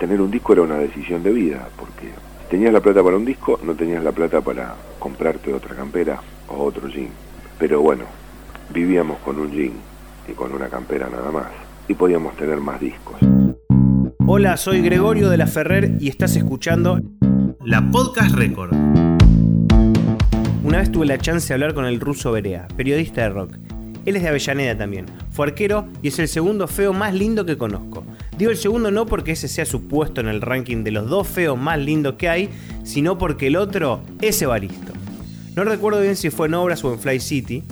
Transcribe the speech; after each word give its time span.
tener 0.00 0.18
un 0.22 0.30
disco 0.30 0.54
era 0.54 0.62
una 0.62 0.78
decisión 0.78 1.22
de 1.22 1.30
vida, 1.30 1.68
porque 1.76 2.08
tenías 2.48 2.72
la 2.72 2.80
plata 2.80 3.04
para 3.04 3.18
un 3.18 3.24
disco, 3.26 3.60
no 3.62 3.74
tenías 3.74 4.02
la 4.02 4.12
plata 4.12 4.40
para 4.40 4.74
comprarte 4.98 5.52
otra 5.52 5.76
campera 5.76 6.18
o 6.48 6.64
otro 6.64 6.88
jean. 6.88 7.10
Pero 7.58 7.82
bueno, 7.82 8.04
vivíamos 8.72 9.18
con 9.18 9.38
un 9.38 9.52
jean 9.52 9.72
y 10.26 10.32
con 10.32 10.54
una 10.54 10.68
campera 10.68 11.10
nada 11.10 11.30
más, 11.30 11.48
y 11.86 11.92
podíamos 11.92 12.34
tener 12.36 12.58
más 12.60 12.80
discos. 12.80 13.16
Hola, 14.26 14.56
soy 14.56 14.80
Gregorio 14.80 15.28
de 15.28 15.36
la 15.36 15.46
Ferrer 15.46 15.98
y 16.00 16.08
estás 16.08 16.34
escuchando 16.34 16.98
la 17.62 17.90
Podcast 17.90 18.34
Record. 18.34 18.72
Una 20.64 20.78
vez 20.78 20.90
tuve 20.90 21.04
la 21.04 21.18
chance 21.18 21.48
de 21.48 21.54
hablar 21.54 21.74
con 21.74 21.84
el 21.84 22.00
ruso 22.00 22.32
Berea, 22.32 22.68
periodista 22.74 23.20
de 23.20 23.28
rock. 23.28 23.56
Él 24.06 24.16
es 24.16 24.22
de 24.22 24.30
Avellaneda 24.30 24.78
también, 24.78 25.04
fue 25.30 25.48
arquero 25.48 25.88
y 26.00 26.08
es 26.08 26.18
el 26.18 26.28
segundo 26.28 26.66
feo 26.68 26.94
más 26.94 27.12
lindo 27.12 27.44
que 27.44 27.58
conozco. 27.58 28.02
Digo 28.40 28.52
el 28.52 28.56
segundo 28.56 28.90
no 28.90 29.04
porque 29.04 29.32
ese 29.32 29.48
sea 29.48 29.66
su 29.66 29.82
puesto 29.82 30.22
en 30.22 30.26
el 30.26 30.40
ranking 30.40 30.82
de 30.82 30.90
los 30.92 31.10
dos 31.10 31.28
feos 31.28 31.58
más 31.58 31.78
lindos 31.78 32.14
que 32.14 32.30
hay, 32.30 32.48
sino 32.84 33.18
porque 33.18 33.48
el 33.48 33.56
otro 33.56 34.00
es 34.22 34.40
Evaristo. 34.40 34.94
No 35.54 35.62
recuerdo 35.64 36.00
bien 36.00 36.16
si 36.16 36.30
fue 36.30 36.46
en 36.46 36.54
Obras 36.54 36.82
o 36.82 36.90
en 36.90 36.98
Fly 36.98 37.20
City. 37.20 37.62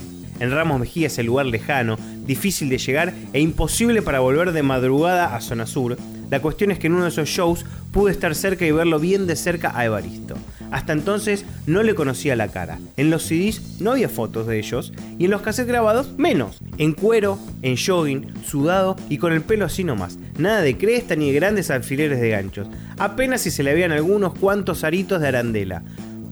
En 0.41 0.51
Ramos 0.51 0.79
Mejía 0.79 1.07
es 1.07 1.17
el 1.17 1.25
lugar 1.25 1.47
lejano, 1.47 1.97
difícil 2.27 2.69
de 2.69 2.77
llegar 2.77 3.15
e 3.33 3.41
imposible 3.41 4.03
para 4.03 4.20
volver 4.20 4.53
de 4.53 4.62
madrugada 4.62 5.34
a 5.34 5.41
Zona 5.41 5.65
Sur. 5.65 5.97
La 6.31 6.42
cuestión 6.42 6.70
es 6.70 6.79
que 6.79 6.89
en 6.89 6.92
uno 6.92 7.05
de 7.05 7.09
esos 7.09 7.31
shows 7.31 7.64
pude 7.91 8.12
estar 8.12 8.35
cerca 8.35 8.67
y 8.67 8.70
verlo 8.70 9.01
bien 9.01 9.27
de 9.27 9.37
cerca 9.37 9.73
a 9.75 9.87
Evaristo. 9.87 10.35
Hasta 10.70 10.92
entonces 10.92 11.47
no 11.67 11.83
le 11.83 11.95
conocía 11.95 12.37
la 12.37 12.48
cara. 12.48 12.79
En 12.98 13.09
los 13.09 13.23
CDs 13.23 13.81
no 13.81 13.92
había 13.92 14.11
fotos 14.11 14.47
de 14.47 14.59
ellos 14.59 14.92
y 15.19 15.25
en 15.25 15.31
los 15.31 15.41
cassettes 15.41 15.69
grabados 15.69 16.12
menos. 16.19 16.61
En 16.77 16.92
cuero, 16.92 17.39
en 17.62 17.77
jogging, 17.79 18.35
sudado 18.45 18.97
y 19.09 19.17
con 19.17 19.33
el 19.33 19.41
pelo 19.41 19.64
así 19.64 19.83
nomás. 19.83 20.19
Nada 20.39 20.62
de 20.62 20.78
cresta 20.78 21.17
ni 21.17 21.33
de 21.33 21.34
grandes 21.34 21.69
alfileres 21.70 22.20
de 22.20 22.31
ganchos. 22.31 22.69
Apenas 22.97 23.41
si 23.41 23.50
se 23.50 23.64
le 23.64 23.75
veían 23.75 23.91
algunos 23.91 24.34
cuantos 24.34 24.84
aritos 24.84 25.20
de 25.20 25.28
arandela. 25.28 25.83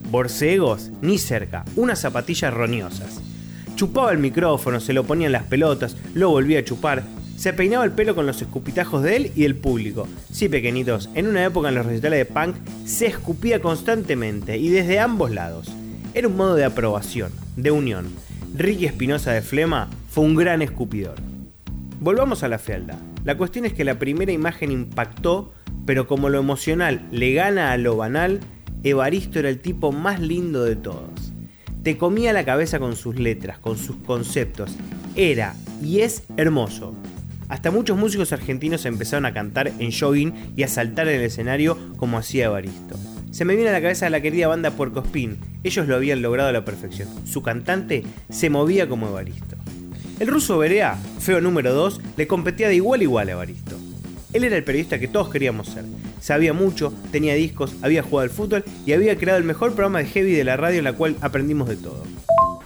Borcegos, 0.09 0.91
ni 1.01 1.17
cerca. 1.17 1.65
Unas 1.75 1.99
zapatillas 1.99 2.53
roñosas. 2.53 3.21
Chupaba 3.75 4.13
el 4.13 4.17
micrófono, 4.17 4.79
se 4.79 4.93
lo 4.93 5.03
ponía 5.03 5.27
en 5.27 5.33
las 5.33 5.43
pelotas, 5.43 5.97
lo 6.13 6.29
volvía 6.29 6.59
a 6.59 6.63
chupar, 6.63 7.03
se 7.35 7.53
peinaba 7.53 7.85
el 7.85 7.91
pelo 7.91 8.15
con 8.15 8.25
los 8.25 8.41
escupitajos 8.41 9.03
de 9.03 9.15
él 9.17 9.31
y 9.35 9.43
del 9.43 9.55
público. 9.55 10.07
Sí, 10.31 10.49
pequeñitos, 10.49 11.09
en 11.13 11.27
una 11.27 11.45
época 11.45 11.69
en 11.69 11.75
los 11.75 11.85
recitales 11.85 12.19
de 12.19 12.33
punk 12.33 12.55
se 12.85 13.05
escupía 13.05 13.61
constantemente 13.61 14.57
y 14.57 14.69
desde 14.69 14.99
ambos 14.99 15.31
lados. 15.31 15.71
Era 16.15 16.29
un 16.29 16.37
modo 16.37 16.55
de 16.55 16.65
aprobación, 16.65 17.31
de 17.55 17.69
unión. 17.69 18.07
Ricky 18.55 18.85
Espinosa 18.85 19.33
de 19.33 19.43
Flema 19.43 19.89
fue 20.09 20.23
un 20.23 20.35
gran 20.35 20.63
escupidor. 20.63 21.15
Volvamos 21.99 22.41
a 22.41 22.47
la 22.47 22.57
fealdad. 22.57 22.97
La 23.27 23.35
cuestión 23.35 23.65
es 23.65 23.73
que 23.73 23.83
la 23.83 23.99
primera 23.99 24.31
imagen 24.31 24.71
impactó, 24.71 25.51
pero 25.85 26.07
como 26.07 26.29
lo 26.29 26.39
emocional 26.39 27.05
le 27.11 27.33
gana 27.33 27.73
a 27.73 27.77
lo 27.77 27.97
banal, 27.97 28.39
Evaristo 28.83 29.37
era 29.37 29.49
el 29.49 29.59
tipo 29.59 29.91
más 29.91 30.21
lindo 30.21 30.63
de 30.63 30.77
todos. 30.77 31.33
Te 31.83 31.97
comía 31.97 32.31
la 32.31 32.45
cabeza 32.45 32.79
con 32.79 32.95
sus 32.95 33.19
letras, 33.19 33.59
con 33.59 33.77
sus 33.77 33.97
conceptos. 33.97 34.77
Era 35.17 35.55
y 35.83 35.99
es 35.99 36.23
hermoso. 36.37 36.95
Hasta 37.49 37.69
muchos 37.69 37.97
músicos 37.97 38.31
argentinos 38.31 38.85
empezaron 38.85 39.25
a 39.25 39.33
cantar 39.33 39.73
en 39.77 39.91
jogging 39.91 40.53
y 40.55 40.63
a 40.63 40.69
saltar 40.69 41.09
en 41.09 41.19
el 41.19 41.25
escenario 41.25 41.77
como 41.97 42.17
hacía 42.17 42.45
Evaristo. 42.45 42.95
Se 43.31 43.43
me 43.43 43.55
viene 43.55 43.71
a 43.71 43.73
la 43.73 43.81
cabeza 43.81 44.09
la 44.09 44.21
querida 44.21 44.47
banda 44.47 44.71
Puercospin. 44.71 45.37
Ellos 45.65 45.85
lo 45.85 45.97
habían 45.97 46.21
logrado 46.21 46.47
a 46.47 46.53
la 46.53 46.63
perfección. 46.63 47.09
Su 47.27 47.43
cantante 47.43 48.05
se 48.29 48.49
movía 48.49 48.87
como 48.87 49.09
Evaristo. 49.09 49.56
El 50.19 50.29
ruso 50.29 50.57
Berea, 50.57 50.95
feo 51.19 51.41
número 51.41 51.73
2, 51.75 52.01
le 52.17 52.25
competía 52.25 52.69
de 52.69 52.75
igual 52.75 53.01
a 53.01 53.03
igual 53.03 53.29
a 53.29 53.33
Evaristo. 53.33 53.75
Él 54.33 54.45
era 54.45 54.57
el 54.57 54.63
periodista 54.63 54.97
que 54.97 55.07
todos 55.07 55.29
queríamos 55.29 55.67
ser. 55.67 55.85
Sabía 56.19 56.53
mucho, 56.53 56.91
tenía 57.11 57.35
discos, 57.35 57.75
había 57.83 58.01
jugado 58.01 58.23
al 58.23 58.31
fútbol 58.31 58.63
y 58.83 58.93
había 58.93 59.15
creado 59.15 59.37
el 59.37 59.45
mejor 59.45 59.73
programa 59.73 59.99
de 59.99 60.05
heavy 60.05 60.31
de 60.31 60.43
la 60.43 60.57
radio 60.57 60.79
en 60.79 60.85
la 60.85 60.93
cual 60.93 61.17
aprendimos 61.21 61.69
de 61.69 61.75
todo. 61.75 62.01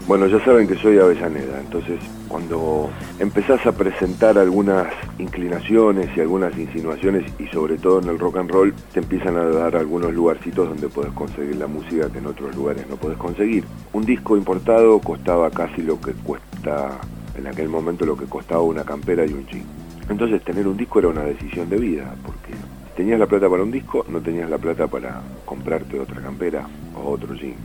Bueno, 0.08 0.28
ya 0.28 0.44
saben 0.46 0.66
que 0.66 0.76
soy 0.76 0.98
Avellaneda, 0.98 1.60
entonces 1.60 2.00
cuando 2.30 2.90
empezás 3.20 3.66
a 3.66 3.74
presentar 3.74 4.38
algunas 4.38 4.88
inclinaciones 5.20 6.10
y 6.16 6.22
algunas 6.22 6.58
insinuaciones 6.58 7.30
y 7.38 7.48
sobre 7.48 7.78
todo 7.78 8.02
en 8.02 8.08
el 8.08 8.18
rock 8.18 8.38
and 8.38 8.50
roll 8.50 8.74
te 8.94 9.00
empiezan 9.00 9.36
a 9.36 9.44
dar 9.44 9.76
algunos 9.76 10.14
lugarcitos 10.14 10.70
donde 10.70 10.88
puedes 10.88 11.12
conseguir 11.12 11.58
la 11.58 11.68
música 11.68 12.10
que 12.10 12.20
en 12.20 12.28
otros 12.28 12.56
lugares 12.56 12.88
no 12.90 12.96
puedes 12.96 13.18
conseguir. 13.18 13.66
Un 13.92 14.06
disco 14.06 14.38
importado 14.38 15.00
costaba 15.00 15.52
casi 15.52 15.82
lo 15.82 16.00
que 16.00 16.14
cuesta 16.14 17.00
en 17.36 17.48
aquel 17.48 17.70
momento 17.70 18.06
lo 18.06 18.18
que 18.18 18.26
costaba 18.26 18.62
una 18.62 18.84
campera 18.84 19.26
y 19.26 19.34
un 19.34 19.46
jean. 19.48 19.64
Entonces 20.10 20.44
tener 20.44 20.68
un 20.68 20.78
disco 20.78 21.00
era 21.00 21.08
una 21.10 21.24
decisión 21.24 21.70
de 21.70 21.78
vida, 21.78 22.14
porque 22.26 22.54
tenías 22.96 23.20
la 23.20 23.28
plata 23.28 23.50
para 23.50 23.64
un 23.64 23.72
disco, 23.72 24.06
no 24.10 24.22
tenías 24.22 24.50
la 24.50 24.58
plata 24.58 24.88
para 24.88 25.22
comprarte 25.46 26.00
otra 26.00 26.22
campera 26.22 26.68
o 26.96 27.10
otro 27.12 27.34
jean. 27.36 27.56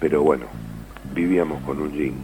Pero 0.00 0.22
bueno, 0.22 0.46
vivíamos 1.14 1.62
con 1.62 1.80
un 1.80 1.92
jean 1.92 2.14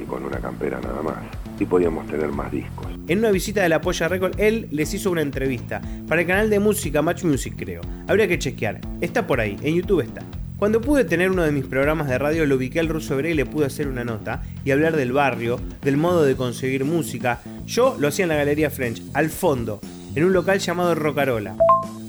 y 0.00 0.04
con 0.04 0.24
una 0.24 0.38
campera 0.38 0.80
nada 0.80 1.02
más. 1.02 1.16
Y 1.58 1.64
podíamos 1.64 2.06
tener 2.06 2.28
más 2.28 2.52
discos. 2.52 2.86
En 3.08 3.20
una 3.20 3.30
visita 3.30 3.62
de 3.62 3.68
la 3.68 3.80
Polla 3.80 4.08
Record, 4.08 4.38
él 4.38 4.68
les 4.70 4.92
hizo 4.92 5.10
una 5.10 5.22
entrevista 5.22 5.80
para 6.06 6.20
el 6.20 6.26
canal 6.26 6.50
de 6.50 6.60
música 6.60 7.02
Match 7.02 7.24
Music, 7.24 7.54
creo. 7.56 7.80
Habría 8.08 8.28
que 8.28 8.38
chequear. 8.38 8.80
Está 9.00 9.26
por 9.26 9.40
ahí, 9.40 9.56
en 9.62 9.76
YouTube 9.76 10.00
está. 10.00 10.22
Cuando 10.58 10.80
pude 10.80 11.04
tener 11.04 11.30
uno 11.30 11.42
de 11.42 11.52
mis 11.52 11.66
programas 11.66 12.08
de 12.08 12.16
radio, 12.16 12.46
lo 12.46 12.56
ubiqué 12.56 12.80
al 12.80 12.88
ruso 12.88 13.12
Hebré 13.12 13.32
y 13.32 13.34
le 13.34 13.44
pude 13.44 13.66
hacer 13.66 13.88
una 13.88 14.06
nota 14.06 14.40
y 14.64 14.70
hablar 14.70 14.96
del 14.96 15.12
barrio, 15.12 15.60
del 15.82 15.98
modo 15.98 16.22
de 16.24 16.34
conseguir 16.34 16.86
música. 16.86 17.42
Yo 17.66 17.94
lo 17.98 18.08
hacía 18.08 18.22
en 18.22 18.30
la 18.30 18.36
Galería 18.36 18.70
French, 18.70 19.02
al 19.12 19.28
fondo, 19.28 19.80
en 20.14 20.24
un 20.24 20.32
local 20.32 20.58
llamado 20.58 20.94
Rocarola. 20.94 21.56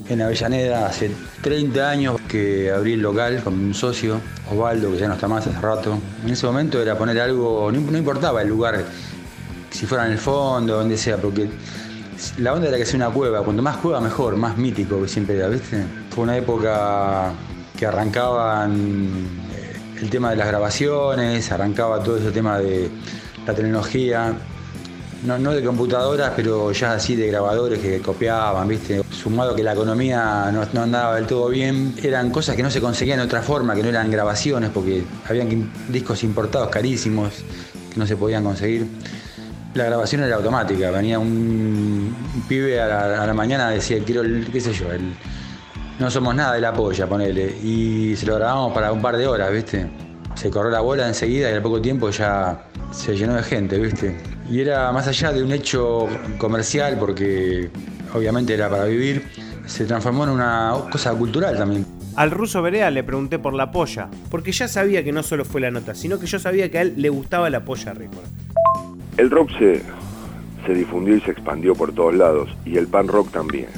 En 0.08 0.22
Avellaneda 0.22 0.86
hace 0.86 1.10
30 1.42 1.90
años 1.90 2.16
que 2.26 2.70
abrí 2.70 2.94
el 2.94 3.02
local 3.02 3.42
con 3.44 3.52
un 3.52 3.74
socio, 3.74 4.18
Osvaldo, 4.50 4.90
que 4.92 4.96
ya 4.96 5.08
no 5.08 5.14
está 5.14 5.28
más 5.28 5.46
hace 5.46 5.60
rato. 5.60 5.98
En 6.24 6.30
ese 6.30 6.46
momento 6.46 6.80
era 6.80 6.96
poner 6.96 7.20
algo, 7.20 7.70
no 7.70 7.98
importaba 7.98 8.40
el 8.40 8.48
lugar, 8.48 8.82
si 9.68 9.84
fuera 9.84 10.06
en 10.06 10.12
el 10.12 10.18
fondo, 10.18 10.78
donde 10.78 10.96
sea, 10.96 11.18
porque 11.18 11.50
la 12.38 12.54
onda 12.54 12.68
era 12.68 12.78
que 12.78 12.86
sea 12.86 12.96
una 12.96 13.10
cueva, 13.10 13.44
cuanto 13.44 13.62
más 13.62 13.76
cueva 13.76 14.00
mejor, 14.00 14.36
más 14.38 14.56
mítico 14.56 15.02
que 15.02 15.08
siempre 15.08 15.36
era, 15.36 15.48
¿viste? 15.48 15.84
Fue 16.08 16.24
una 16.24 16.38
época 16.38 17.34
que 17.78 17.86
arrancaban 17.86 18.74
eh, 19.54 20.00
el 20.02 20.10
tema 20.10 20.30
de 20.30 20.36
las 20.36 20.48
grabaciones, 20.48 21.50
arrancaba 21.52 22.02
todo 22.02 22.18
ese 22.18 22.32
tema 22.32 22.58
de 22.58 22.90
la 23.46 23.54
tecnología, 23.54 24.34
no, 25.22 25.38
no 25.38 25.52
de 25.52 25.62
computadoras, 25.62 26.32
pero 26.34 26.72
ya 26.72 26.92
así 26.92 27.14
de 27.14 27.28
grabadores 27.28 27.78
que 27.78 28.00
copiaban, 28.00 28.66
¿viste? 28.66 29.02
Sumado 29.10 29.54
que 29.54 29.62
la 29.62 29.72
economía 29.72 30.50
no, 30.52 30.82
andaba 30.82 31.14
del 31.16 31.26
todo 31.26 31.48
bien, 31.48 31.94
eran 32.02 32.30
cosas 32.30 32.56
que 32.56 32.62
no 32.62 32.70
se 32.70 32.80
conseguían 32.80 33.18
de 33.18 33.24
otra 33.24 33.42
forma, 33.42 33.74
que 33.76 33.82
no 33.82 33.88
eran 33.88 34.10
grabaciones, 34.10 34.70
porque 34.70 35.04
habían 35.28 35.70
discos 35.88 36.24
importados 36.24 36.68
carísimos 36.70 37.32
que 37.92 37.98
no 37.98 38.06
se 38.06 38.16
podían 38.16 38.42
conseguir. 38.42 38.86
La 39.74 39.84
grabación 39.84 40.22
era 40.22 40.34
automática, 40.34 40.90
venía 40.90 41.18
un, 41.18 42.14
pibe 42.48 42.80
a 42.80 42.86
la, 42.86 43.22
a 43.22 43.26
la, 43.26 43.34
mañana, 43.34 43.70
decía, 43.70 43.98
quiero, 44.04 44.22
el, 44.22 44.48
qué 44.50 44.60
sé 44.60 44.72
yo, 44.72 44.90
el, 44.90 45.14
no 45.98 46.10
somos 46.10 46.34
nada 46.34 46.54
de 46.54 46.60
la 46.60 46.72
polla, 46.72 47.06
ponele, 47.08 47.56
y 47.62 48.14
se 48.16 48.26
lo 48.26 48.36
grabamos 48.36 48.72
para 48.72 48.92
un 48.92 49.02
par 49.02 49.16
de 49.16 49.26
horas, 49.26 49.52
¿viste? 49.52 49.86
Se 50.34 50.50
corrió 50.50 50.70
la 50.70 50.80
bola 50.80 51.08
enseguida 51.08 51.50
y 51.50 51.54
al 51.54 51.62
poco 51.62 51.80
tiempo 51.80 52.10
ya 52.10 52.64
se 52.92 53.16
llenó 53.16 53.34
de 53.34 53.42
gente, 53.42 53.78
¿viste? 53.78 54.16
Y 54.48 54.60
era 54.60 54.92
más 54.92 55.08
allá 55.08 55.32
de 55.32 55.42
un 55.42 55.50
hecho 55.50 56.06
comercial, 56.38 56.96
porque 56.98 57.68
obviamente 58.14 58.54
era 58.54 58.70
para 58.70 58.84
vivir, 58.84 59.24
se 59.66 59.84
transformó 59.84 60.24
en 60.24 60.30
una 60.30 60.72
cosa 60.90 61.12
cultural 61.14 61.56
también. 61.56 61.84
Al 62.14 62.30
ruso 62.30 62.62
Berea 62.62 62.90
le 62.90 63.02
pregunté 63.02 63.38
por 63.38 63.54
la 63.54 63.70
polla, 63.70 64.08
porque 64.30 64.52
ya 64.52 64.68
sabía 64.68 65.02
que 65.04 65.12
no 65.12 65.22
solo 65.22 65.44
fue 65.44 65.60
la 65.60 65.70
nota, 65.70 65.94
sino 65.94 66.18
que 66.18 66.26
yo 66.26 66.38
sabía 66.38 66.70
que 66.70 66.78
a 66.78 66.82
él 66.82 66.94
le 66.96 67.08
gustaba 67.10 67.50
la 67.50 67.64
polla 67.64 67.92
récord. 67.92 68.24
El 69.16 69.30
rock 69.30 69.50
se, 69.58 69.82
se 70.64 70.74
difundió 70.74 71.16
y 71.16 71.20
se 71.20 71.32
expandió 71.32 71.74
por 71.74 71.92
todos 71.92 72.14
lados, 72.14 72.48
y 72.64 72.76
el 72.76 72.86
pan 72.86 73.08
rock 73.08 73.30
también. 73.32 73.68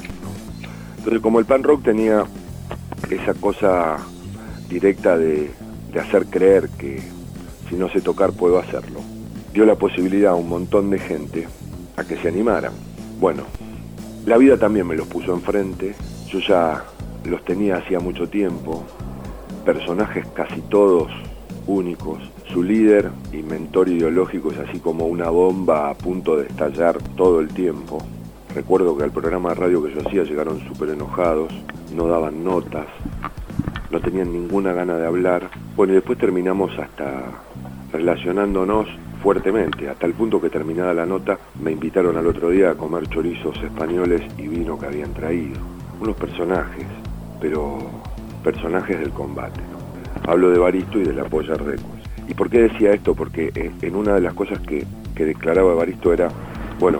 Entonces 1.01 1.19
como 1.23 1.39
el 1.39 1.45
pan 1.45 1.63
rock 1.63 1.81
tenía 1.81 2.25
esa 3.09 3.33
cosa 3.33 3.97
directa 4.69 5.17
de, 5.17 5.49
de 5.91 5.99
hacer 5.99 6.27
creer 6.27 6.69
que 6.77 7.01
si 7.67 7.75
no 7.75 7.89
sé 7.89 8.01
tocar 8.01 8.33
puedo 8.33 8.59
hacerlo, 8.59 8.99
dio 9.51 9.65
la 9.65 9.73
posibilidad 9.73 10.33
a 10.33 10.35
un 10.35 10.47
montón 10.47 10.91
de 10.91 10.99
gente 10.99 11.47
a 11.97 12.03
que 12.03 12.17
se 12.17 12.27
animaran. 12.27 12.73
Bueno, 13.19 13.45
la 14.27 14.37
vida 14.37 14.57
también 14.57 14.85
me 14.85 14.95
los 14.95 15.07
puso 15.07 15.33
enfrente, 15.33 15.95
yo 16.27 16.37
ya 16.37 16.83
los 17.25 17.43
tenía 17.45 17.77
hacía 17.77 17.99
mucho 17.99 18.29
tiempo, 18.29 18.83
personajes 19.65 20.27
casi 20.35 20.61
todos 20.61 21.11
únicos. 21.65 22.21
Su 22.53 22.61
líder 22.61 23.09
y 23.33 23.37
mentor 23.37 23.89
ideológico 23.89 24.51
es 24.51 24.59
así 24.59 24.77
como 24.77 25.07
una 25.07 25.31
bomba 25.31 25.89
a 25.89 25.95
punto 25.95 26.37
de 26.37 26.45
estallar 26.45 27.01
todo 27.17 27.39
el 27.39 27.47
tiempo. 27.47 28.03
Recuerdo 28.53 28.97
que 28.97 29.05
al 29.05 29.11
programa 29.11 29.49
de 29.49 29.55
radio 29.55 29.81
que 29.81 29.93
yo 29.93 30.01
hacía 30.01 30.23
llegaron 30.23 30.59
súper 30.67 30.89
enojados, 30.89 31.53
no 31.95 32.07
daban 32.07 32.43
notas, 32.43 32.87
no 33.89 34.01
tenían 34.01 34.33
ninguna 34.33 34.73
gana 34.73 34.97
de 34.97 35.07
hablar. 35.07 35.49
Bueno, 35.75 35.93
y 35.93 35.95
después 35.95 36.19
terminamos 36.19 36.77
hasta 36.77 37.31
relacionándonos 37.93 38.87
fuertemente, 39.23 39.87
hasta 39.87 40.05
el 40.05 40.13
punto 40.13 40.41
que 40.41 40.49
terminada 40.49 40.93
la 40.93 41.05
nota 41.05 41.37
me 41.63 41.71
invitaron 41.71 42.17
al 42.17 42.27
otro 42.27 42.49
día 42.49 42.71
a 42.71 42.75
comer 42.75 43.07
chorizos 43.07 43.55
españoles 43.63 44.21
y 44.37 44.47
vino 44.47 44.77
que 44.77 44.87
habían 44.87 45.13
traído. 45.13 45.57
Unos 46.01 46.17
personajes, 46.17 46.87
pero 47.39 47.77
personajes 48.43 48.99
del 48.99 49.11
combate. 49.11 49.61
Hablo 50.27 50.49
de 50.49 50.59
Baristo 50.59 50.99
y 50.99 51.03
de 51.03 51.13
la 51.13 51.23
Polla 51.23 51.55
Records. 51.55 52.03
¿Y 52.27 52.33
por 52.33 52.49
qué 52.49 52.63
decía 52.63 52.91
esto? 52.91 53.15
Porque 53.15 53.71
en 53.81 53.95
una 53.95 54.15
de 54.15 54.21
las 54.21 54.33
cosas 54.33 54.59
que, 54.59 54.85
que 55.15 55.25
declaraba 55.25 55.73
Baristo 55.73 56.11
era, 56.11 56.29
bueno, 56.79 56.99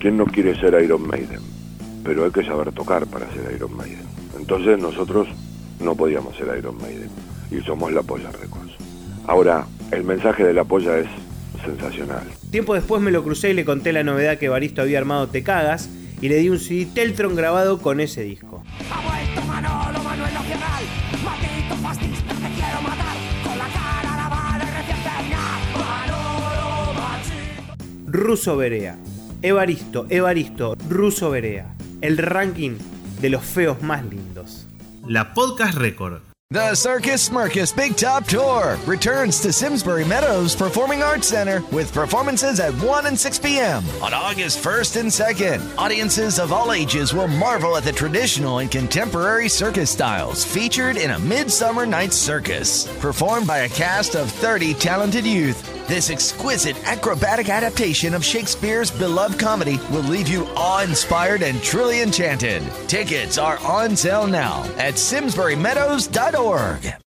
¿quién 0.00 0.16
no 0.16 0.26
quiere 0.26 0.58
ser 0.58 0.80
Iron 0.82 1.06
Maiden? 1.06 1.40
Pero 2.04 2.24
hay 2.24 2.30
que 2.30 2.44
saber 2.44 2.72
tocar 2.72 3.06
para 3.06 3.26
ser 3.32 3.52
Iron 3.54 3.76
Maiden. 3.76 4.06
Entonces 4.38 4.78
nosotros 4.78 5.28
no 5.80 5.94
podíamos 5.94 6.36
ser 6.36 6.56
Iron 6.58 6.76
Maiden 6.78 7.08
y 7.50 7.60
somos 7.64 7.92
la 7.92 8.02
Polla 8.02 8.30
Records. 8.30 8.72
Ahora, 9.26 9.66
el 9.90 10.04
mensaje 10.04 10.44
de 10.44 10.52
la 10.52 10.64
Polla 10.64 10.98
es 10.98 11.08
sensacional. 11.64 12.24
Tiempo 12.50 12.74
después 12.74 13.02
me 13.02 13.10
lo 13.10 13.24
crucé 13.24 13.50
y 13.50 13.54
le 13.54 13.64
conté 13.64 13.92
la 13.92 14.04
novedad 14.04 14.38
que 14.38 14.48
Baristo 14.48 14.82
había 14.82 14.98
armado 14.98 15.28
Te 15.28 15.42
Cagas 15.42 15.88
y 16.20 16.28
le 16.28 16.36
di 16.36 16.48
un 16.48 16.58
CD 16.58 16.86
Teltron 16.86 17.34
grabado 17.34 17.78
con 17.78 18.00
ese 18.00 18.22
disco. 18.22 18.62
Ruso 28.06 28.56
Berea. 28.56 28.96
Evaristo, 29.46 30.06
Evaristo, 30.10 30.74
Ruso 30.88 31.30
Berea. 31.30 31.76
El 32.00 32.18
ranking 32.18 32.72
de 33.20 33.30
los 33.30 33.44
feos 33.44 33.80
más 33.80 34.04
lindos. 34.04 34.66
La 35.06 35.34
Podcast 35.34 35.78
Record. 35.78 36.35
The 36.50 36.76
Circus 36.76 37.28
Smirkus 37.28 37.74
Big 37.74 37.96
Top 37.96 38.24
Tour 38.24 38.78
returns 38.86 39.40
to 39.40 39.52
Simsbury 39.52 40.04
Meadows 40.04 40.54
Performing 40.54 41.02
Arts 41.02 41.26
Center 41.26 41.60
with 41.72 41.92
performances 41.92 42.60
at 42.60 42.72
1 42.72 43.06
and 43.06 43.18
6 43.18 43.38
p.m. 43.40 43.82
on 44.00 44.14
August 44.14 44.62
1st 44.62 45.00
and 45.00 45.08
2nd. 45.10 45.76
Audiences 45.76 46.38
of 46.38 46.52
all 46.52 46.70
ages 46.70 47.12
will 47.12 47.26
marvel 47.26 47.76
at 47.76 47.82
the 47.82 47.90
traditional 47.90 48.60
and 48.60 48.70
contemporary 48.70 49.48
circus 49.48 49.90
styles 49.90 50.44
featured 50.44 50.96
in 50.96 51.10
a 51.10 51.18
Midsummer 51.18 51.84
Night's 51.84 52.14
Circus. 52.14 52.86
Performed 53.00 53.48
by 53.48 53.58
a 53.58 53.68
cast 53.68 54.14
of 54.14 54.30
30 54.30 54.74
talented 54.74 55.26
youth, 55.26 55.72
this 55.88 56.10
exquisite 56.10 56.76
acrobatic 56.86 57.48
adaptation 57.48 58.14
of 58.14 58.24
Shakespeare's 58.24 58.90
beloved 58.92 59.38
comedy 59.38 59.78
will 59.90 60.02
leave 60.02 60.28
you 60.28 60.46
awe 60.56 60.82
inspired 60.82 61.42
and 61.42 61.60
truly 61.60 62.02
enchanted. 62.02 62.62
Tickets 62.86 63.36
are 63.36 63.58
on 63.58 63.96
sale 63.96 64.28
now 64.28 64.62
at 64.78 64.94
SimsburyMeadows.org 64.94 66.35
org. 66.36 67.05